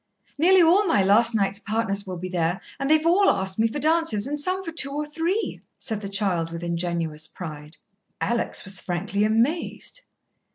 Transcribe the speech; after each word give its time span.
"Nearly 0.35 0.63
all 0.63 0.87
my 0.87 1.03
last 1.03 1.35
night's 1.35 1.59
partners 1.59 2.07
will 2.07 2.17
be 2.17 2.27
there, 2.27 2.59
and 2.79 2.89
they've 2.89 3.05
all 3.05 3.29
asked 3.29 3.59
me 3.59 3.67
for 3.67 3.77
dances, 3.77 4.25
and 4.25 4.39
some 4.39 4.63
for 4.63 4.71
two 4.71 4.89
or 4.89 5.05
three," 5.05 5.61
said 5.77 6.01
the 6.01 6.09
child 6.09 6.51
with 6.51 6.63
ingenuous 6.63 7.27
pride. 7.27 7.77
Alex 8.19 8.65
was 8.65 8.81
frankly 8.81 9.23
amazed. 9.23 10.01